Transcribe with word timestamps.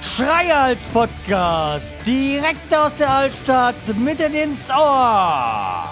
Schreihals 0.00 0.80
Podcast, 0.92 1.94
direkt 2.06 2.74
aus 2.74 2.94
der 2.98 3.10
Altstadt, 3.10 3.74
mitten 3.98 4.34
ins 4.34 4.70
Ohr. 4.70 5.88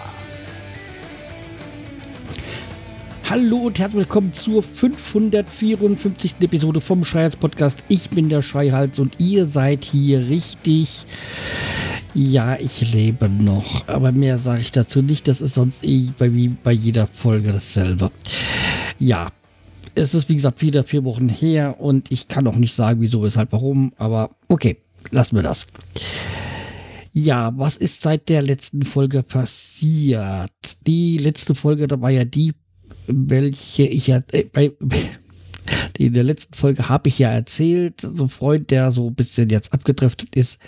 Hallo 3.31 3.59
und 3.59 3.79
herzlich 3.79 4.01
willkommen 4.01 4.33
zur 4.33 4.63
554. 4.63 6.35
Episode 6.41 6.81
vom 6.81 7.04
Schreihals 7.04 7.37
Podcast. 7.37 7.85
Ich 7.88 8.11
bin 8.11 8.29
der 8.29 8.43
Schreihals 8.43 8.99
und 8.99 9.21
ihr 9.21 9.47
seid 9.47 9.85
hier 9.85 10.29
richtig. 10.29 11.07
Ja, 12.15 12.56
ich 12.58 12.92
lebe 12.92 13.29
noch, 13.29 13.87
aber 13.87 14.11
mehr 14.11 14.38
sage 14.38 14.63
ich 14.63 14.72
dazu 14.72 15.01
nicht. 15.01 15.29
Das 15.29 15.40
ist 15.40 15.54
sonst 15.54 15.85
eh 15.85 16.09
bei, 16.19 16.34
wie 16.34 16.48
bei 16.48 16.73
jeder 16.73 17.07
Folge 17.07 17.53
dasselbe. 17.53 18.11
Ja, 18.98 19.30
es 19.95 20.15
ist 20.15 20.29
wie 20.29 20.37
gesagt 20.37 20.61
wieder 20.61 20.83
vier 20.83 21.05
Wochen 21.05 21.29
her 21.29 21.81
und 21.81 22.11
ich 22.11 22.27
kann 22.27 22.47
auch 22.47 22.57
nicht 22.57 22.75
sagen, 22.75 23.01
wieso, 23.01 23.23
weshalb, 23.23 23.53
warum, 23.53 23.93
aber 23.97 24.31
okay, 24.48 24.79
lassen 25.11 25.37
wir 25.37 25.43
das. 25.43 25.67
Ja, 27.12 27.53
was 27.57 27.77
ist 27.77 28.03
seit 28.03 28.29
der 28.29 28.42
letzten 28.42 28.83
Folge 28.83 29.23
passiert? 29.23 30.51
Die 30.87 31.19
letzte 31.19 31.55
Folge, 31.55 31.87
da 31.87 32.01
war 32.01 32.11
ja 32.11 32.25
die, 32.25 32.53
welche 33.06 33.84
ich 33.84 34.09
ja 34.09 34.20
äh, 34.33 34.45
bei 34.45 34.73
in 35.98 36.15
der 36.15 36.25
letzten 36.25 36.55
Folge 36.55 36.89
habe 36.89 37.09
ich 37.09 37.19
ja 37.19 37.31
erzählt, 37.31 38.01
so 38.01 38.25
ein 38.25 38.29
Freund, 38.29 38.70
der 38.70 38.91
so 38.91 39.09
ein 39.09 39.15
bisschen 39.15 39.48
jetzt 39.51 39.73
abgedriftet 39.73 40.34
ist. 40.34 40.59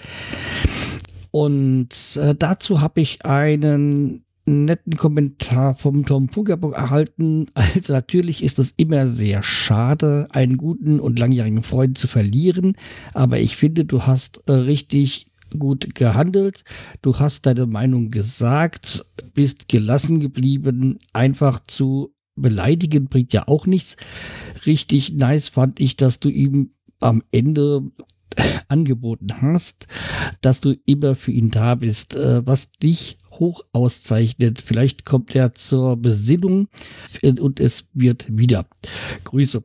Und 1.33 2.17
äh, 2.17 2.35
dazu 2.39 2.81
habe 2.81 3.01
ich 3.01 3.25
einen 3.25 4.23
netten 4.45 4.97
Kommentar 4.97 5.75
vom 5.75 6.05
Tom 6.05 6.29
Funkerburg 6.29 6.75
erhalten. 6.77 7.47
Also 7.55 7.93
natürlich 7.93 8.43
ist 8.43 8.59
es 8.59 8.75
immer 8.77 9.09
sehr 9.09 9.43
schade, 9.43 10.29
einen 10.31 10.57
guten 10.57 11.01
und 11.01 11.19
langjährigen 11.19 11.63
Freund 11.63 11.99
zu 11.99 12.07
verlieren. 12.07 12.75
Aber 13.15 13.41
ich 13.41 13.57
finde, 13.57 13.85
du 13.85 14.03
hast 14.03 14.49
äh, 14.49 14.53
richtig 14.53 15.27
gut 15.59 15.95
gehandelt. 15.95 16.65
Du 17.01 17.19
hast 17.19 17.47
deine 17.47 17.67
Meinung 17.67 18.11
gesagt, 18.11 19.05
bist 19.35 19.69
gelassen 19.69 20.21
geblieben. 20.21 20.99
Einfach 21.13 21.61
zu 21.67 22.15
beleidigen 22.37 23.07
bringt 23.07 23.33
ja 23.33 23.49
auch 23.49 23.67
nichts. 23.67 23.97
Richtig 24.67 25.15
nice 25.15 25.49
fand 25.49 25.81
ich, 25.81 25.97
dass 25.97 26.21
du 26.21 26.29
ihm 26.29 26.71
am 27.01 27.23
Ende 27.33 27.83
angeboten 28.69 29.29
hast, 29.41 29.87
dass 30.41 30.61
du 30.61 30.75
immer 30.87 31.15
für 31.15 31.33
ihn 31.33 31.51
da 31.51 31.75
bist, 31.75 32.15
äh, 32.15 32.47
was 32.47 32.71
dich 32.73 33.19
hoch 33.31 33.63
auszeichnet. 33.73 34.61
Vielleicht 34.61 35.05
kommt 35.05 35.35
er 35.35 35.55
zur 35.55 35.97
Besinnung 35.97 36.69
und 37.23 37.61
es 37.61 37.87
wird 37.93 38.27
wieder. 38.29 38.67
Grüße. 39.25 39.63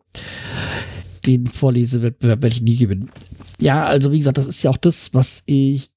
Den 1.26 1.46
Vorlesewettbewerb 1.48 2.42
werde 2.42 2.56
ich 2.56 2.62
nie 2.62 2.78
gewinnen. 2.78 3.09
Ja, 3.59 3.86
also 3.86 4.12
wie 4.12 4.20
gesagt, 4.20 4.38
das 4.38 4.48
ist 4.48 4.64
ja 4.64 4.72
auch 4.72 4.78
das, 4.78 5.14
was 5.14 5.44
ich 5.46 5.90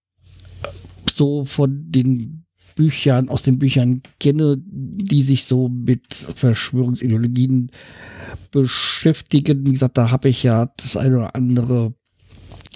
so 1.14 1.44
von 1.44 1.90
den 1.90 2.44
Büchern, 2.74 3.28
aus 3.28 3.42
den 3.42 3.58
Büchern 3.58 4.02
kenne, 4.18 4.56
die 4.58 5.22
sich 5.22 5.44
so 5.44 5.68
mit 5.68 6.14
Verschwörungsideologien 6.14 7.70
beschäftigen. 8.50 9.66
Wie 9.66 9.72
gesagt, 9.72 9.98
da 9.98 10.10
habe 10.10 10.28
ich 10.28 10.42
ja 10.42 10.72
das 10.76 10.96
eine 10.96 11.18
oder 11.18 11.34
andere 11.34 11.94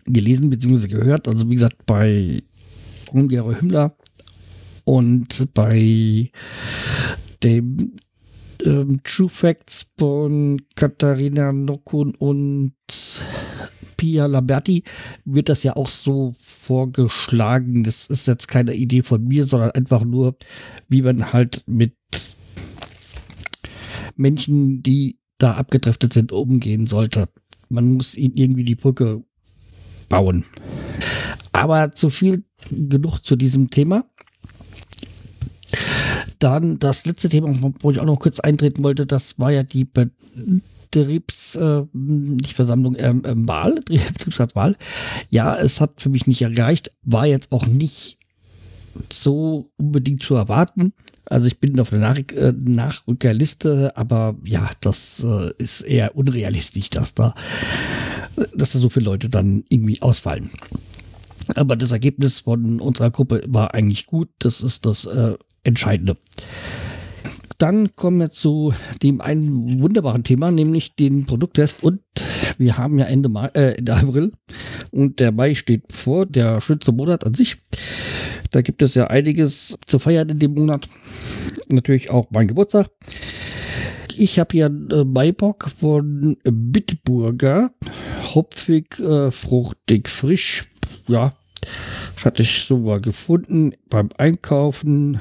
gelesen 0.05 0.51
bzw. 0.51 0.89
gehört. 0.89 1.29
Also 1.29 1.49
wie 1.49 1.55
gesagt, 1.55 1.87
bei 1.87 2.43
Ungere 3.13 3.57
Himmler 3.57 3.97
und 4.85 5.55
bei 5.55 6.31
dem 7.43 7.93
ähm, 8.65 9.01
True 9.05 9.29
Facts 9.29 9.87
von 9.99 10.61
Katharina 10.75 11.53
Nokun 11.53 12.15
und 12.15 12.75
Pia 13.97 14.27
Lamberti 14.27 14.83
wird 15.25 15.49
das 15.49 15.63
ja 15.63 15.77
auch 15.77 15.89
so 15.89 16.35
vorgeschlagen. 16.39 17.85
Das 17.85 18.07
ist 18.07 18.27
jetzt 18.27 18.49
keine 18.49 18.75
Idee 18.75 19.03
von 19.03 19.25
mir, 19.25 19.45
sondern 19.45 19.71
einfach 19.71 20.05
nur, 20.05 20.37
wie 20.89 21.03
man 21.03 21.33
halt 21.33 21.63
mit 21.67 21.95
Menschen, 24.17 24.83
die 24.83 25.19
da 25.39 25.55
abgedriftet 25.55 26.13
sind, 26.13 26.33
umgehen 26.33 26.87
sollte. 26.87 27.29
Man 27.69 27.95
muss 27.95 28.15
ihnen 28.15 28.37
irgendwie 28.37 28.65
die 28.65 28.77
Brücke 28.77 29.25
bauen. 30.09 30.45
Aber 31.53 31.93
zu 31.93 32.11
viel 32.11 32.45
genug 32.71 33.21
zu 33.21 33.37
diesem 33.37 33.71
Thema. 33.71 34.05
Dann 36.39 36.79
das 36.79 37.05
letzte 37.05 37.29
Thema, 37.29 37.55
wo 37.81 37.91
ich 37.91 38.01
auch 38.01 38.05
noch 38.05 38.19
kurz 38.19 38.41
eintreten 38.41 38.85
wollte, 38.85 39.07
das 39.07 39.39
war 39.39 39.51
ja 39.51 39.63
die 39.63 39.85
Betriebs, 39.85 41.55
äh, 41.55 41.85
nicht 41.93 42.55
Versammlung, 42.55 42.97
ähm, 42.99 43.23
ähm, 43.25 43.49
Wahl, 43.49 43.75
Betriebsratswahl. 43.89 44.77
Ja, 45.31 45.57
es 45.57 45.81
hat 45.81 46.01
für 46.01 46.09
mich 46.09 46.27
nicht 46.27 46.43
erreicht, 46.43 46.91
war 47.03 47.27
jetzt 47.27 47.53
auch 47.53 47.67
nicht 47.67 48.19
so 49.13 49.71
unbedingt 49.77 50.23
zu 50.23 50.35
erwarten. 50.35 50.93
Also 51.27 51.47
ich 51.47 51.59
bin 51.59 51.79
auf 51.81 51.91
der 51.91 52.01
Nach 52.01 52.19
äh, 52.19 52.53
Nachrückerliste, 52.53 53.97
aber 53.97 54.37
ja, 54.45 54.71
das 54.81 55.25
äh, 55.25 55.53
ist 55.59 55.83
eher 55.83 56.17
unrealistisch, 56.17 56.91
dass 56.91 57.15
da, 57.15 57.35
dass 58.55 58.73
da 58.73 58.79
so 58.79 58.91
viele 58.91 59.07
Leute 59.07 59.29
dann 59.29 59.65
irgendwie 59.69 60.03
ausfallen. 60.03 60.51
Aber 61.57 61.77
das 61.77 61.93
Ergebnis 61.93 62.41
von 62.41 62.81
unserer 62.81 63.11
Gruppe 63.11 63.43
war 63.47 63.75
eigentlich 63.75 64.07
gut. 64.07 64.29
Das 64.39 64.61
ist 64.61 64.87
das 64.87 65.05
äh, 65.05 65.35
Entscheidende. 65.63 66.17
Dann 67.59 67.95
kommen 67.95 68.19
wir 68.19 68.31
zu 68.31 68.75
dem 69.03 69.21
einen 69.21 69.81
wunderbaren 69.81 70.25
Thema, 70.25 70.51
nämlich 70.51 70.97
den 70.97 71.25
Produkttest. 71.25 71.83
Und 71.83 72.01
wir 72.59 72.77
haben 72.77 72.99
ja 72.99 73.07
Ende, 73.07 73.29
Mai, 73.29 73.47
äh, 73.55 73.77
Ende 73.79 73.95
April 73.95 74.33
und 74.91 75.21
der 75.21 75.33
Mai 75.33 75.55
steht 75.55 75.93
vor, 75.93 76.27
der 76.27 76.61
schönste 76.61 76.93
Monat 76.93 77.25
an 77.25 77.35
sich. 77.35 77.59
Da 78.55 78.63
gibt 78.63 78.83
es 78.83 78.95
ja 78.95 79.09
einiges 79.09 79.77
zu 79.85 79.99
feiern 79.99 80.29
in 80.29 80.39
dem 80.39 80.55
Monat. 80.55 80.87
Natürlich 81.69 82.11
auch 82.11 82.27
mein 82.31 82.47
Geburtstag. 82.47 82.89
Ich 84.17 84.39
habe 84.39 84.51
hier 84.53 84.67
äh, 84.67 85.05
Maibock 85.05 85.69
von 85.69 86.37
Bitburger. 86.45 87.73
Hopfig, 88.33 89.01
äh, 89.01 89.33
fruchtig, 89.33 90.09
frisch 90.09 90.71
ja, 91.09 91.33
hatte 92.25 92.43
ich 92.45 92.63
so 92.63 92.79
mal 92.79 93.01
gefunden 93.01 93.73
beim 93.89 94.11
Einkaufen 94.19 95.21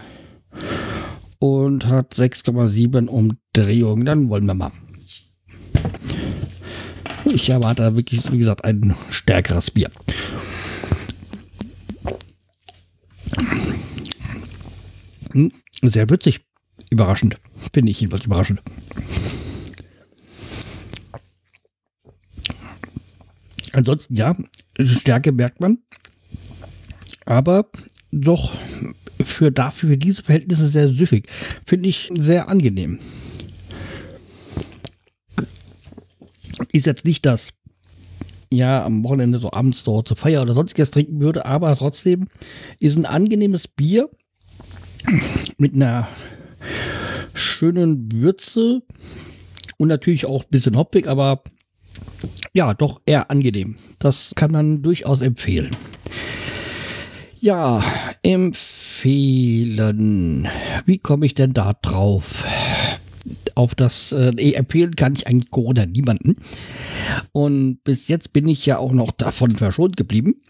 und 1.39 1.87
hat 1.87 2.13
6,7 2.13 3.07
Umdrehungen. 3.07 4.05
Dann 4.05 4.29
wollen 4.29 4.45
wir 4.45 4.53
mal. 4.53 4.71
Ich 7.33 7.49
erwarte 7.49 7.95
wirklich, 7.95 8.31
wie 8.31 8.37
gesagt, 8.37 8.63
ein 8.63 8.93
stärkeres 9.09 9.71
Bier. 9.71 9.89
Hm, 15.31 15.51
sehr 15.81 16.09
würzig. 16.09 16.45
Überraschend. 16.89 17.37
Finde 17.73 17.91
ich 17.91 17.99
jedenfalls 18.01 18.25
überraschend. 18.25 18.61
Ansonsten, 23.73 24.15
ja, 24.15 24.35
Stärke 24.79 25.31
merkt 25.31 25.59
man. 25.59 25.79
Aber 27.25 27.69
doch 28.11 28.53
für 29.23 29.51
dafür, 29.51 29.89
für 29.89 29.97
diese 29.97 30.23
Verhältnisse 30.23 30.69
sehr 30.69 30.89
süffig. 30.89 31.27
Finde 31.65 31.87
ich 31.87 32.11
sehr 32.13 32.49
angenehm. 32.49 32.99
Ist 36.71 36.85
jetzt 36.85 37.05
nicht 37.05 37.25
das, 37.25 37.49
ja, 38.53 38.85
am 38.85 39.03
Wochenende 39.03 39.39
so 39.39 39.51
abends 39.51 39.83
dort 39.83 40.07
zur 40.07 40.17
Feier 40.17 40.41
oder 40.41 40.53
sonstiges 40.53 40.91
trinken 40.91 41.19
würde, 41.19 41.45
aber 41.45 41.75
trotzdem 41.75 42.27
ist 42.79 42.97
ein 42.97 43.05
angenehmes 43.05 43.67
Bier 43.67 44.09
mit 45.57 45.73
einer 45.73 46.07
schönen 47.33 48.11
Würze 48.11 48.81
und 49.77 49.87
natürlich 49.87 50.25
auch 50.25 50.43
ein 50.43 50.49
bisschen 50.49 50.77
hoppig, 50.77 51.07
aber 51.07 51.43
ja, 52.53 52.73
doch 52.73 53.01
eher 53.05 53.29
angenehm. 53.31 53.75
Das 53.99 54.33
kann 54.35 54.51
man 54.51 54.81
durchaus 54.81 55.21
empfehlen. 55.21 55.71
Ja, 57.39 57.83
empfehlen. 58.21 59.67
Wie 60.85 60.99
komme 60.99 61.25
ich 61.25 61.33
denn 61.33 61.53
da 61.53 61.73
drauf? 61.81 62.45
Auf 63.55 63.75
das 63.75 64.11
äh, 64.11 64.53
empfehlen 64.53 64.95
kann 64.95 65.13
ich 65.13 65.27
eigentlich 65.27 65.51
Corona 65.51 65.85
niemanden. 65.85 66.35
Und 67.31 67.83
bis 67.83 68.07
jetzt 68.07 68.33
bin 68.33 68.47
ich 68.47 68.65
ja 68.65 68.77
auch 68.77 68.91
noch 68.91 69.11
davon 69.11 69.51
verschont 69.51 69.97
geblieben. 69.97 70.41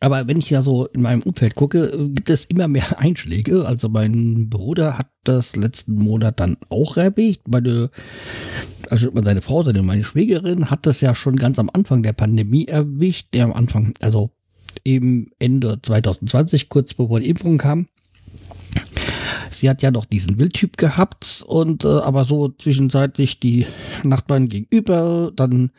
Aber 0.00 0.26
wenn 0.26 0.38
ich 0.38 0.50
ja 0.50 0.62
so 0.62 0.86
in 0.86 1.02
meinem 1.02 1.22
Umfeld 1.22 1.54
gucke, 1.54 2.08
gibt 2.12 2.28
es 2.28 2.46
immer 2.46 2.66
mehr 2.66 2.84
Einschläge. 2.98 3.66
Also 3.66 3.88
mein 3.88 4.48
Bruder 4.48 4.98
hat 4.98 5.08
das 5.24 5.54
letzten 5.54 5.94
Monat 5.94 6.40
dann 6.40 6.56
auch 6.68 6.96
erwischt. 6.96 7.42
Meine 7.46 7.90
also 8.90 9.10
seine 9.22 9.42
Frau, 9.42 9.62
seine 9.62 9.82
meine 9.82 10.04
Schwägerin 10.04 10.70
hat 10.70 10.86
das 10.86 11.00
ja 11.00 11.14
schon 11.14 11.36
ganz 11.36 11.58
am 11.58 11.70
Anfang 11.72 12.02
der 12.02 12.12
Pandemie 12.12 12.66
erwischt, 12.66 13.28
der 13.32 13.44
am 13.44 13.52
Anfang, 13.52 13.94
also 14.02 14.30
eben 14.84 15.30
Ende 15.38 15.80
2020, 15.80 16.68
kurz 16.68 16.94
bevor 16.94 17.20
die 17.20 17.30
Impfung 17.30 17.58
kam. 17.58 17.86
Sie 19.54 19.68
hat 19.68 19.82
ja 19.82 19.90
noch 19.90 20.04
diesen 20.04 20.38
Wildtyp 20.38 20.76
gehabt 20.76 21.44
und 21.46 21.84
äh, 21.84 21.88
aber 21.88 22.24
so 22.24 22.48
zwischenzeitlich 22.48 23.40
die 23.40 23.66
Nachbarn 24.02 24.48
gegenüber, 24.48 25.32
dann 25.34 25.70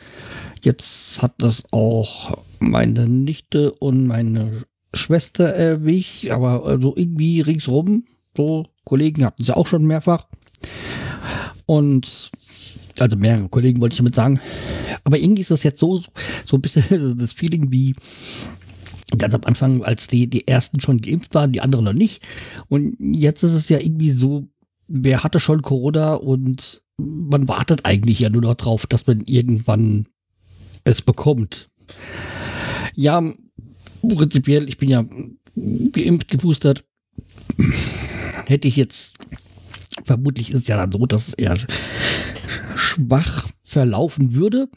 jetzt 0.62 1.22
hat 1.22 1.34
das 1.38 1.64
auch 1.72 2.38
meine 2.60 3.08
Nichte 3.08 3.72
und 3.74 4.08
meine 4.08 4.64
Schwester 4.94 5.46
erwischt, 5.46 6.30
aber 6.30 6.66
also 6.66 6.94
irgendwie 6.96 7.42
ringsrum, 7.42 8.06
so 8.36 8.68
Kollegen 8.86 9.26
hatten 9.26 9.44
sie 9.44 9.56
auch 9.56 9.68
schon 9.68 9.86
mehrfach. 9.86 10.28
Und 11.66 12.32
also 13.00 13.18
mehrere 13.18 13.50
Kollegen 13.50 13.82
wollte 13.82 13.94
ich 13.94 13.98
damit 13.98 14.16
sagen. 14.16 14.40
Aber 15.04 15.18
irgendwie 15.18 15.42
ist 15.42 15.52
das 15.52 15.64
jetzt 15.64 15.80
so, 15.80 16.04
so 16.46 16.58
ein 16.58 16.62
bisschen 16.62 17.18
das 17.18 17.34
Feeling 17.34 17.72
wie 17.72 17.96
ganz 19.18 19.34
am 19.34 19.44
Anfang, 19.44 19.84
als 19.84 20.08
die, 20.08 20.28
die 20.28 20.48
ersten 20.48 20.80
schon 20.80 21.02
geimpft 21.02 21.34
waren, 21.36 21.52
die 21.52 21.62
anderen 21.62 21.86
noch 21.86 21.94
nicht. 21.94 22.26
Und 22.70 22.96
jetzt 23.00 23.44
ist 23.44 23.54
es 23.54 23.70
ja 23.70 23.80
irgendwie 23.80 24.12
so, 24.12 24.48
wer 24.88 25.24
hatte 25.24 25.40
schon 25.40 25.62
Corona 25.62 26.16
und 26.16 26.82
man 26.98 27.48
wartet 27.48 27.86
eigentlich 27.86 28.20
ja 28.20 28.30
nur 28.30 28.42
noch 28.42 28.56
drauf, 28.56 28.88
dass 28.88 29.08
man 29.08 29.22
irgendwann 29.26 30.08
es 30.84 31.02
bekommt. 31.02 31.70
Ja, 32.96 33.22
prinzipiell, 34.02 34.68
ich 34.68 34.78
bin 34.78 34.90
ja 34.90 35.04
geimpft, 35.92 36.30
geboostert. 36.30 36.84
Hätte 38.46 38.68
ich 38.68 38.76
jetzt, 38.76 39.18
vermutlich 40.04 40.52
ist 40.52 40.62
es 40.62 40.68
ja 40.68 40.78
dann 40.78 40.92
so, 40.92 41.06
dass 41.06 41.30
es 41.30 41.34
eher 41.34 41.58
schwach 42.76 43.50
verlaufen 43.64 44.36
würde. 44.36 44.70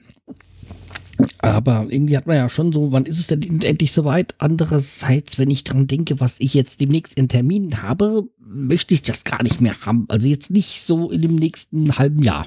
Aber 1.52 1.86
irgendwie 1.88 2.16
hat 2.16 2.26
man 2.26 2.36
ja 2.36 2.48
schon 2.48 2.72
so, 2.72 2.92
wann 2.92 3.06
ist 3.06 3.18
es 3.18 3.26
denn 3.26 3.42
endlich 3.62 3.92
soweit? 3.92 4.34
Andererseits, 4.38 5.38
wenn 5.38 5.50
ich 5.50 5.64
dran 5.64 5.86
denke, 5.86 6.20
was 6.20 6.36
ich 6.38 6.54
jetzt 6.54 6.80
demnächst 6.80 7.14
in 7.14 7.28
Termin 7.28 7.82
habe, 7.82 8.28
möchte 8.38 8.94
ich 8.94 9.02
das 9.02 9.24
gar 9.24 9.42
nicht 9.42 9.60
mehr 9.60 9.74
haben. 9.84 10.06
Also 10.08 10.28
jetzt 10.28 10.50
nicht 10.50 10.82
so 10.82 11.10
in 11.10 11.22
dem 11.22 11.36
nächsten 11.36 11.98
halben 11.98 12.22
Jahr. 12.22 12.46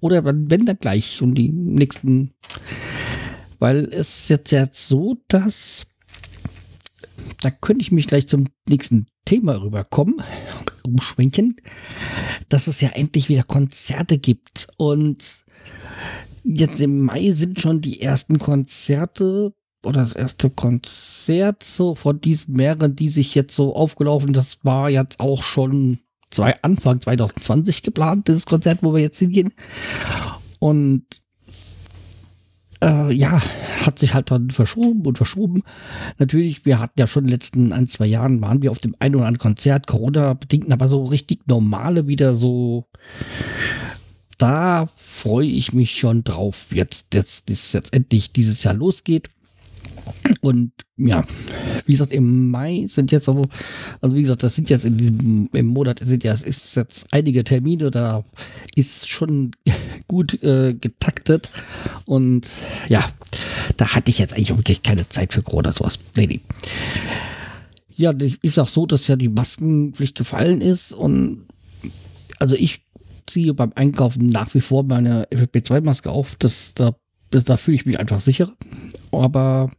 Oder 0.00 0.24
wenn 0.24 0.64
dann 0.64 0.78
gleich 0.78 1.22
um 1.22 1.34
die 1.34 1.48
nächsten, 1.48 2.32
weil 3.58 3.84
es 3.92 4.28
jetzt 4.28 4.50
jetzt 4.50 4.86
so, 4.86 5.16
dass 5.28 5.86
da 7.40 7.50
könnte 7.50 7.82
ich 7.82 7.92
mich 7.92 8.06
gleich 8.06 8.26
zum 8.26 8.48
nächsten 8.68 9.06
Thema 9.24 9.60
rüberkommen, 9.60 10.22
umschwenken, 10.86 11.56
dass 12.48 12.66
es 12.66 12.80
ja 12.80 12.90
endlich 12.90 13.28
wieder 13.28 13.42
Konzerte 13.42 14.18
gibt 14.18 14.68
und 14.76 15.44
Jetzt 16.44 16.80
im 16.80 17.04
Mai 17.06 17.32
sind 17.32 17.60
schon 17.60 17.80
die 17.80 18.02
ersten 18.02 18.38
Konzerte 18.38 19.54
oder 19.84 20.02
das 20.02 20.14
erste 20.14 20.50
Konzert 20.50 21.62
so 21.62 21.94
von 21.94 22.20
diesen 22.20 22.54
mehreren, 22.54 22.94
die 22.94 23.08
sich 23.08 23.34
jetzt 23.34 23.54
so 23.54 23.74
aufgelaufen, 23.74 24.32
das 24.32 24.58
war 24.62 24.90
jetzt 24.90 25.20
auch 25.20 25.42
schon 25.42 25.98
zwei, 26.30 26.54
Anfang 26.62 27.00
2020 27.00 27.82
geplant, 27.82 28.28
dieses 28.28 28.46
Konzert, 28.46 28.82
wo 28.82 28.92
wir 28.94 29.00
jetzt 29.00 29.18
hingehen. 29.18 29.52
Und 30.58 31.04
äh, 32.82 33.12
ja, 33.14 33.40
hat 33.86 33.98
sich 33.98 34.14
halt 34.14 34.30
dann 34.30 34.50
verschoben 34.50 35.06
und 35.06 35.16
verschoben. 35.16 35.62
Natürlich, 36.18 36.66
wir 36.66 36.78
hatten 36.78 36.98
ja 36.98 37.06
schon 37.06 37.24
in 37.24 37.28
den 37.28 37.34
letzten 37.34 37.72
ein, 37.72 37.86
zwei 37.86 38.06
Jahren, 38.06 38.40
waren 38.42 38.62
wir 38.62 38.70
auf 38.70 38.78
dem 38.78 38.94
ein 38.98 39.14
oder 39.14 39.26
anderen 39.26 39.38
Konzert, 39.42 39.86
Corona-bedingt, 39.86 40.72
aber 40.72 40.88
so 40.88 41.04
richtig 41.04 41.46
normale 41.46 42.06
wieder 42.06 42.34
so 42.34 42.86
da 44.38 44.88
freue 44.96 45.46
ich 45.46 45.72
mich 45.72 45.98
schon 45.98 46.24
drauf, 46.24 46.66
jetzt, 46.72 47.14
jetzt, 47.14 47.50
dass 47.50 47.72
jetzt 47.72 47.92
endlich 47.92 48.32
dieses 48.32 48.62
Jahr 48.62 48.74
losgeht. 48.74 49.28
Und 50.40 50.72
ja, 50.96 51.24
wie 51.86 51.92
gesagt, 51.92 52.12
im 52.12 52.50
Mai 52.50 52.86
sind 52.88 53.10
jetzt 53.10 53.24
so, 53.24 53.46
also 54.00 54.14
wie 54.14 54.22
gesagt, 54.22 54.42
das 54.42 54.54
sind 54.54 54.68
jetzt 54.68 54.84
in 54.84 54.96
diesem 54.96 55.48
im 55.52 55.66
Monat 55.66 56.00
sind 56.00 56.24
ja, 56.24 56.32
es 56.32 56.42
ist 56.42 56.76
jetzt 56.76 57.06
einige 57.10 57.42
Termine, 57.44 57.90
da 57.90 58.24
ist 58.74 59.08
schon 59.08 59.52
gut 60.08 60.42
äh, 60.42 60.74
getaktet 60.74 61.50
und 62.04 62.48
ja, 62.88 63.04
da 63.76 63.94
hatte 63.94 64.10
ich 64.10 64.18
jetzt 64.18 64.34
eigentlich 64.34 64.56
wirklich 64.56 64.82
keine 64.82 65.08
Zeit 65.08 65.32
für 65.32 65.42
Corona 65.42 65.72
sowas. 65.72 65.98
Nee, 66.16 66.26
nee. 66.26 66.40
Ja, 67.96 68.12
ist 68.42 68.58
auch 68.58 68.68
so, 68.68 68.86
dass 68.86 69.06
ja 69.06 69.16
die 69.16 69.28
Maskenpflicht 69.28 70.16
gefallen 70.16 70.60
ist 70.60 70.92
und 70.92 71.46
also 72.40 72.56
ich 72.56 72.84
ziehe 73.26 73.54
beim 73.54 73.72
Einkaufen 73.74 74.26
nach 74.26 74.52
wie 74.54 74.60
vor 74.60 74.84
meine 74.84 75.24
FFP2-Maske 75.26 76.10
auf. 76.10 76.36
Das, 76.36 76.72
da, 76.74 76.94
das, 77.30 77.44
da 77.44 77.56
fühle 77.56 77.76
ich 77.76 77.86
mich 77.86 77.98
einfach 77.98 78.20
sicher. 78.20 78.52
Aber 79.12 79.70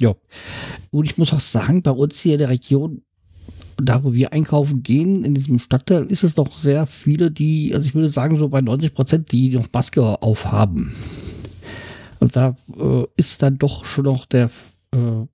ja. 0.00 0.14
Und 0.90 1.06
ich 1.06 1.18
muss 1.18 1.32
auch 1.32 1.40
sagen, 1.40 1.82
bei 1.82 1.90
uns 1.90 2.18
hier 2.20 2.34
in 2.34 2.38
der 2.40 2.48
Region, 2.48 3.02
da 3.76 4.04
wo 4.04 4.12
wir 4.12 4.32
einkaufen 4.32 4.82
gehen, 4.82 5.24
in 5.24 5.34
diesem 5.34 5.58
Stadtteil, 5.58 6.04
ist 6.04 6.24
es 6.24 6.34
doch 6.34 6.56
sehr 6.56 6.86
viele, 6.86 7.30
die, 7.30 7.72
also 7.74 7.86
ich 7.86 7.94
würde 7.94 8.10
sagen, 8.10 8.38
so 8.38 8.48
bei 8.48 8.60
90 8.60 8.94
Prozent, 8.94 9.32
die 9.32 9.50
noch 9.50 9.66
Maske 9.72 10.22
aufhaben. 10.22 10.92
Und 12.20 12.36
da 12.36 12.56
äh, 12.78 13.04
ist 13.16 13.42
dann 13.42 13.58
doch 13.58 13.84
schon 13.84 14.04
noch 14.04 14.24
der 14.26 14.50
äh, 14.92 15.26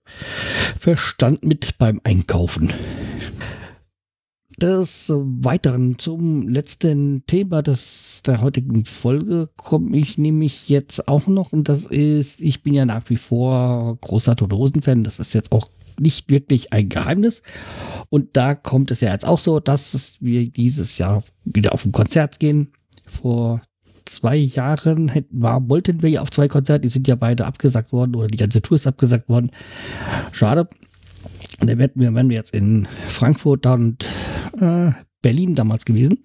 Verstand 0.78 1.44
mit 1.44 1.78
beim 1.78 2.00
Einkaufen 2.04 2.72
des 4.60 5.10
Weiteren 5.14 5.98
zum 5.98 6.46
letzten 6.46 7.24
Thema 7.26 7.62
des, 7.62 8.22
der 8.26 8.42
heutigen 8.42 8.84
Folge 8.84 9.48
komme 9.56 9.96
ich 9.96 10.18
nämlich 10.18 10.68
jetzt 10.68 11.08
auch 11.08 11.26
noch 11.26 11.52
und 11.52 11.68
das 11.68 11.86
ist, 11.86 12.40
ich 12.40 12.62
bin 12.62 12.74
ja 12.74 12.84
nach 12.84 13.08
wie 13.08 13.16
vor 13.16 13.96
großer 14.00 14.36
Todosen-Fan, 14.36 15.04
das 15.04 15.18
ist 15.18 15.32
jetzt 15.32 15.52
auch 15.52 15.70
nicht 15.98 16.30
wirklich 16.30 16.72
ein 16.72 16.88
Geheimnis 16.88 17.42
und 18.10 18.36
da 18.36 18.54
kommt 18.54 18.90
es 18.90 19.00
ja 19.00 19.12
jetzt 19.12 19.26
auch 19.26 19.38
so, 19.38 19.60
dass 19.60 20.16
wir 20.20 20.48
dieses 20.50 20.98
Jahr 20.98 21.22
wieder 21.44 21.72
auf 21.72 21.84
ein 21.84 21.92
Konzert 21.92 22.38
gehen. 22.38 22.72
Vor 23.06 23.62
zwei 24.04 24.36
Jahren 24.36 25.10
war, 25.30 25.68
wollten 25.68 26.02
wir 26.02 26.10
ja 26.10 26.20
auf 26.20 26.30
zwei 26.30 26.48
Konzerte, 26.48 26.82
die 26.82 26.88
sind 26.88 27.08
ja 27.08 27.14
beide 27.14 27.46
abgesagt 27.46 27.92
worden 27.92 28.14
oder 28.14 28.28
die 28.28 28.38
ganze 28.38 28.60
Tour 28.62 28.76
ist 28.76 28.86
abgesagt 28.86 29.28
worden. 29.28 29.50
Schade. 30.32 30.68
Da 31.60 31.78
wenn 32.14 32.28
wir 32.28 32.36
jetzt 32.36 32.54
in 32.54 32.86
Frankfurt 33.06 33.66
und 33.66 34.06
äh, 34.60 34.90
Berlin 35.22 35.54
damals 35.54 35.84
gewesen. 35.84 36.24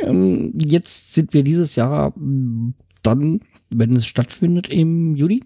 Ähm, 0.00 0.52
jetzt 0.58 1.14
sind 1.14 1.34
wir 1.34 1.44
dieses 1.44 1.76
Jahr 1.76 2.10
mm, 2.16 2.74
dann, 3.02 3.40
wenn 3.70 3.96
es 3.96 4.06
stattfindet 4.06 4.72
im 4.72 5.14
Juli, 5.14 5.42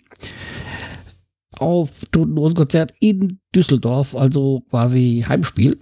auf 1.59 1.91
Totenhosen-Konzert 2.13 2.95
in 3.01 3.41
Düsseldorf, 3.55 4.15
also 4.15 4.63
quasi 4.71 5.25
Heimspiel. 5.27 5.77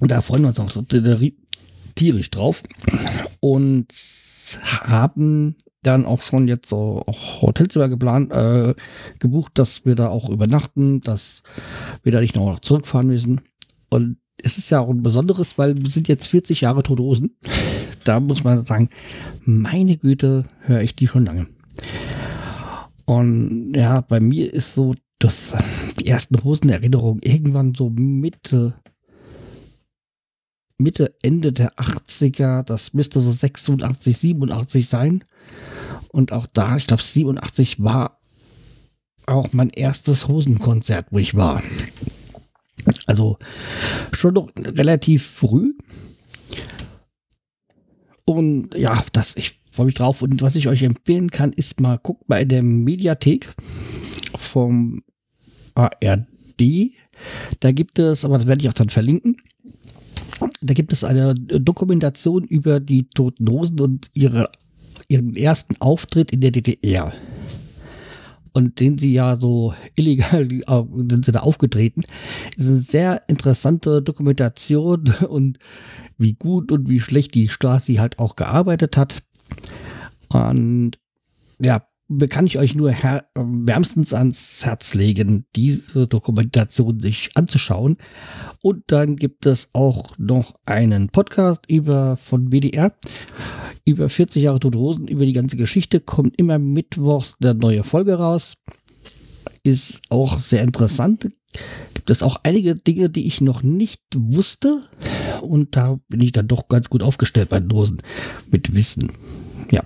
Und 0.00 0.10
da 0.10 0.20
freuen 0.20 0.42
wir 0.42 0.48
uns 0.48 0.60
auch 0.60 0.70
so 0.70 0.82
tierisch 1.94 2.30
drauf. 2.30 2.62
Und 3.40 3.86
haben 4.82 5.56
dann 5.86 6.06
auch 6.06 6.22
schon 6.22 6.48
jetzt 6.48 6.68
so 6.68 7.02
auch 7.06 7.42
Hotelzimmer 7.42 7.88
geplant, 7.88 8.32
äh, 8.32 8.74
gebucht, 9.18 9.52
dass 9.54 9.84
wir 9.84 9.94
da 9.94 10.08
auch 10.08 10.28
übernachten, 10.28 11.00
dass 11.00 11.42
wir 12.02 12.12
da 12.12 12.20
nicht 12.20 12.36
noch 12.36 12.60
zurückfahren 12.60 13.06
müssen. 13.06 13.40
Und 13.90 14.18
es 14.42 14.58
ist 14.58 14.70
ja 14.70 14.80
auch 14.80 14.90
ein 14.90 15.02
besonderes, 15.02 15.56
weil 15.58 15.76
wir 15.76 15.88
sind 15.88 16.08
jetzt 16.08 16.28
40 16.28 16.62
Jahre 16.62 16.82
Todosen. 16.82 17.36
Da 18.04 18.20
muss 18.20 18.44
man 18.44 18.66
sagen, 18.66 18.90
meine 19.46 19.96
Güte, 19.96 20.42
höre 20.60 20.82
ich 20.82 20.94
die 20.94 21.06
schon 21.06 21.24
lange. 21.24 21.46
Und 23.06 23.72
ja, 23.74 24.02
bei 24.02 24.20
mir 24.20 24.52
ist 24.52 24.74
so, 24.74 24.94
dass 25.18 25.56
die 25.98 26.06
ersten 26.06 26.44
Hosenerinnerungen 26.44 27.22
irgendwann 27.22 27.74
so 27.74 27.88
Mitte, 27.88 28.74
Mitte, 30.76 31.14
Ende 31.22 31.52
der 31.52 31.72
80er, 31.76 32.62
das 32.62 32.92
müsste 32.92 33.20
so 33.20 33.32
86, 33.32 34.18
87 34.18 34.86
sein. 34.86 35.24
Und 36.14 36.30
auch 36.30 36.46
da, 36.46 36.76
ich 36.76 36.86
glaube 36.86 37.02
87 37.02 37.82
war 37.82 38.20
auch 39.26 39.52
mein 39.52 39.70
erstes 39.70 40.28
Hosenkonzert, 40.28 41.06
wo 41.10 41.18
ich 41.18 41.34
war. 41.34 41.60
Also 43.06 43.36
schon 44.12 44.34
noch 44.34 44.48
relativ 44.56 45.26
früh. 45.26 45.74
Und 48.24 48.76
ja, 48.76 49.02
das, 49.12 49.36
ich 49.36 49.60
freue 49.72 49.86
mich 49.86 49.96
drauf. 49.96 50.22
Und 50.22 50.40
was 50.40 50.54
ich 50.54 50.68
euch 50.68 50.84
empfehlen 50.84 51.32
kann, 51.32 51.52
ist 51.52 51.80
mal, 51.80 51.98
guckt 51.98 52.22
in 52.32 52.48
der 52.48 52.62
Mediathek 52.62 53.52
vom 54.36 55.02
ARD. 55.74 56.92
Da 57.58 57.72
gibt 57.72 57.98
es, 57.98 58.24
aber 58.24 58.38
das 58.38 58.46
werde 58.46 58.62
ich 58.62 58.68
auch 58.68 58.74
dann 58.74 58.90
verlinken. 58.90 59.36
Da 60.60 60.74
gibt 60.74 60.92
es 60.92 61.02
eine 61.02 61.34
Dokumentation 61.34 62.44
über 62.44 62.78
die 62.78 63.08
Toten 63.08 63.48
Hosen 63.50 63.80
und 63.80 64.10
ihre, 64.14 64.48
ihren 65.14 65.36
ersten 65.36 65.76
Auftritt 65.80 66.32
in 66.32 66.40
der 66.40 66.50
DDR 66.50 67.12
und 68.52 68.80
den 68.80 68.98
sie 68.98 69.12
ja 69.12 69.36
so 69.36 69.74
illegal 69.96 70.48
sind 70.48 71.24
sie 71.24 71.32
da 71.32 71.40
aufgetreten. 71.40 72.04
ist 72.56 72.68
eine 72.68 72.78
sehr 72.78 73.22
interessante 73.28 74.02
Dokumentation 74.02 75.12
und 75.28 75.58
wie 76.18 76.34
gut 76.34 76.72
und 76.72 76.88
wie 76.88 77.00
schlecht 77.00 77.34
die 77.34 77.48
Stasi 77.48 77.94
halt 77.94 78.18
auch 78.18 78.36
gearbeitet 78.36 78.96
hat. 78.96 79.22
Und 80.28 80.92
ja, 81.60 81.86
kann 82.28 82.46
ich 82.46 82.58
euch 82.58 82.74
nur 82.74 82.92
wärmstens 82.92 84.12
ans 84.12 84.64
Herz 84.64 84.94
legen, 84.94 85.46
diese 85.56 86.06
Dokumentation 86.06 87.00
sich 87.00 87.30
anzuschauen. 87.34 87.96
Und 88.62 88.84
dann 88.88 89.16
gibt 89.16 89.46
es 89.46 89.70
auch 89.72 90.12
noch 90.18 90.54
einen 90.64 91.08
Podcast 91.08 91.62
über 91.66 92.16
von 92.16 92.52
WDR 92.52 92.92
über 93.84 94.08
40 94.08 94.42
Jahre 94.42 94.60
Tote 94.60 94.78
über 95.10 95.26
die 95.26 95.32
ganze 95.32 95.56
Geschichte. 95.56 96.00
Kommt 96.00 96.38
immer 96.38 96.58
mittwochs 96.58 97.36
eine 97.42 97.54
neue 97.54 97.84
Folge 97.84 98.14
raus. 98.14 98.54
Ist 99.62 100.02
auch 100.08 100.38
sehr 100.38 100.62
interessant. 100.62 101.28
Gibt 101.94 102.10
es 102.10 102.22
auch 102.22 102.40
einige 102.42 102.74
Dinge, 102.74 103.08
die 103.10 103.26
ich 103.26 103.40
noch 103.40 103.62
nicht 103.62 104.02
wusste. 104.16 104.82
Und 105.40 105.76
da 105.76 106.00
bin 106.08 106.20
ich 106.20 106.32
dann 106.32 106.48
doch 106.48 106.68
ganz 106.68 106.88
gut 106.88 107.02
aufgestellt 107.02 107.48
bei 107.50 107.60
den 107.60 107.72
Hosen 107.72 108.02
mit 108.50 108.74
Wissen. 108.74 109.12
Ja. 109.70 109.82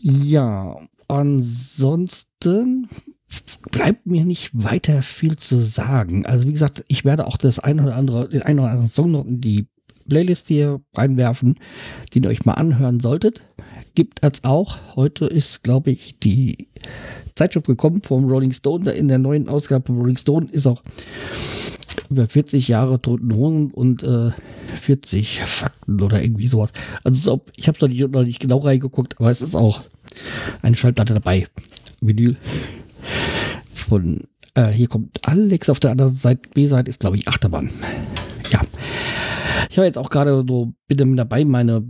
Ja, 0.00 0.76
ansonsten 1.08 2.88
bleibt 3.70 4.06
mir 4.06 4.24
nicht 4.24 4.50
weiter 4.52 5.02
viel 5.02 5.36
zu 5.36 5.60
sagen. 5.60 6.26
Also 6.26 6.46
wie 6.46 6.52
gesagt, 6.52 6.84
ich 6.88 7.04
werde 7.04 7.26
auch 7.26 7.36
das 7.36 7.58
ein 7.58 7.80
oder 7.80 7.96
andere, 7.96 8.28
den 8.28 8.42
einen 8.42 8.60
oder 8.60 8.70
anderen 8.70 8.90
Song 8.90 9.10
noch 9.10 9.24
in 9.24 9.40
die 9.40 9.66
Playlist 10.08 10.48
hier 10.48 10.80
reinwerfen, 10.94 11.56
den 12.14 12.24
ihr 12.24 12.30
euch 12.30 12.44
mal 12.44 12.54
anhören 12.54 13.00
solltet. 13.00 13.46
Gibt 13.94 14.18
es 14.22 14.44
auch. 14.44 14.78
Heute 14.96 15.26
ist, 15.26 15.62
glaube 15.62 15.90
ich, 15.90 16.18
die 16.18 16.68
Zeitschrift 17.34 17.66
gekommen 17.66 18.02
vom 18.02 18.24
Rolling 18.24 18.52
Stone. 18.52 18.90
In 18.90 19.08
der 19.08 19.18
neuen 19.18 19.48
Ausgabe 19.48 19.86
von 19.86 19.98
Rolling 19.98 20.16
Stone 20.16 20.48
ist 20.50 20.66
auch 20.66 20.82
über 22.10 22.26
40 22.26 22.68
Jahre 22.68 23.00
Toten 23.00 23.34
Hosen 23.34 23.70
und 23.70 24.02
äh, 24.02 24.30
40 24.74 25.40
Fakten 25.40 26.00
oder 26.00 26.22
irgendwie 26.22 26.48
sowas. 26.48 26.70
Also 27.04 27.42
ich 27.56 27.68
habe 27.68 27.88
nicht, 27.88 28.10
noch 28.10 28.24
nicht 28.24 28.40
genau 28.40 28.58
reingeguckt, 28.58 29.18
aber 29.18 29.30
es 29.30 29.42
ist 29.42 29.54
auch 29.54 29.82
eine 30.62 30.76
Schallplatte 30.76 31.14
dabei. 31.14 31.46
Vinyl. 32.00 32.36
Von 33.72 34.22
äh, 34.54 34.68
hier 34.68 34.88
kommt 34.88 35.18
Alex 35.22 35.68
auf 35.68 35.80
der 35.80 35.92
anderen 35.92 36.14
Seite. 36.14 36.48
B-Seite 36.54 36.90
ist, 36.90 37.00
glaube 37.00 37.16
ich, 37.16 37.28
Achterbahn. 37.28 37.70
Ich 39.70 39.78
habe 39.78 39.86
jetzt 39.86 39.98
auch 39.98 40.10
gerade 40.10 40.44
so 40.46 40.72
bitte 40.86 41.04
mit 41.04 41.18
dabei, 41.18 41.44
meine 41.44 41.84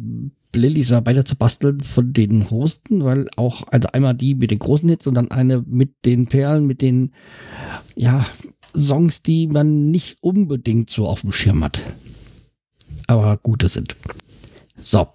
Playlist 0.52 0.92
weiter 0.92 1.24
zu 1.24 1.36
basteln 1.36 1.80
von 1.80 2.12
den 2.12 2.50
Hosten, 2.50 3.04
weil 3.04 3.26
auch, 3.36 3.62
also 3.70 3.88
einmal 3.92 4.14
die 4.14 4.34
mit 4.34 4.50
den 4.50 4.58
großen 4.58 4.88
Hits 4.88 5.06
und 5.06 5.14
dann 5.14 5.30
eine 5.30 5.62
mit 5.66 5.90
den 6.04 6.26
Perlen, 6.26 6.66
mit 6.66 6.80
den, 6.82 7.12
ja, 7.96 8.24
Songs, 8.76 9.22
die 9.22 9.46
man 9.46 9.90
nicht 9.90 10.18
unbedingt 10.20 10.90
so 10.90 11.06
auf 11.06 11.22
dem 11.22 11.32
Schirm 11.32 11.64
hat. 11.64 11.82
Aber 13.06 13.36
gute 13.38 13.68
sind. 13.68 13.96
So. 14.80 15.08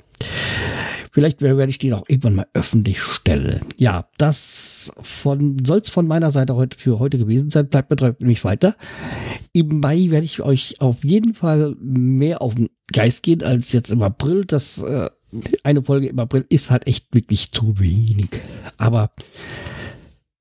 Vielleicht 1.14 1.44
werde 1.44 1.70
ich 1.70 1.78
die 1.78 1.90
noch 1.90 2.06
irgendwann 2.08 2.36
mal 2.36 2.48
öffentlich 2.56 3.00
stellen. 3.00 3.62
Ja, 3.78 4.10
das 4.18 4.92
von, 5.00 5.64
soll 5.64 5.78
es 5.78 5.90
von 5.90 6.08
meiner 6.08 6.32
Seite 6.32 6.56
heute 6.56 6.76
für 6.76 6.98
heute 6.98 7.20
gewesen 7.20 7.52
sein. 7.52 7.70
Bleibt 7.70 7.92
mir 7.92 8.16
mich 8.20 8.44
weiter. 8.44 8.76
Im 9.52 9.80
Mai 9.80 10.08
werde 10.10 10.26
ich 10.26 10.42
euch 10.42 10.82
auf 10.82 11.04
jeden 11.04 11.36
Fall 11.36 11.76
mehr 11.80 12.42
auf 12.42 12.56
den 12.56 12.70
Geist 12.92 13.22
gehen 13.22 13.44
als 13.44 13.74
jetzt 13.74 13.92
im 13.92 14.02
April. 14.02 14.44
Das 14.46 14.80
äh, 14.82 15.12
eine 15.64 15.84
Folge 15.84 16.08
im 16.08 16.18
April 16.18 16.48
ist 16.50 16.72
halt 16.72 16.88
echt 16.88 17.14
wirklich 17.14 17.52
zu 17.52 17.80
wenig. 17.80 18.30
Aber 18.78 19.12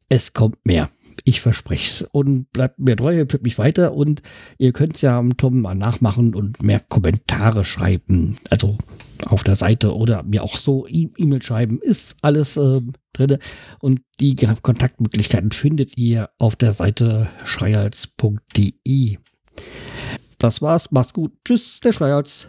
es 0.08 0.32
kommt 0.32 0.64
mehr. 0.64 0.88
Ich 1.24 1.42
verspreche 1.42 1.86
es. 1.86 2.08
Und 2.12 2.50
bleibt 2.50 2.78
mir 2.78 2.96
treu, 2.96 3.20
empfiehlt 3.20 3.44
mich 3.44 3.58
weiter. 3.58 3.92
Und 3.92 4.22
ihr 4.56 4.72
könnt 4.72 4.94
es 4.94 5.02
ja 5.02 5.18
am 5.18 5.36
Tom 5.36 5.60
mal 5.60 5.74
nachmachen 5.74 6.34
und 6.34 6.62
mehr 6.62 6.80
Kommentare 6.80 7.62
schreiben. 7.62 8.38
Also 8.48 8.78
auf 9.26 9.42
der 9.42 9.56
Seite 9.56 9.94
oder 9.94 10.22
mir 10.22 10.42
auch 10.42 10.56
so 10.56 10.86
e- 10.86 11.08
E-Mail 11.16 11.42
schreiben. 11.42 11.78
Ist 11.80 12.16
alles 12.22 12.56
äh, 12.56 12.80
drin. 13.12 13.38
Und 13.80 14.00
die 14.20 14.36
Kontaktmöglichkeiten 14.36 15.52
findet 15.52 15.96
ihr 15.96 16.30
auf 16.38 16.56
der 16.56 16.72
Seite 16.72 17.28
schreihals.de. 17.44 19.18
Das 20.38 20.62
war's. 20.62 20.90
Macht's 20.90 21.12
gut. 21.12 21.32
Tschüss, 21.44 21.80
der 21.80 21.92
Schreihals. 21.92 22.46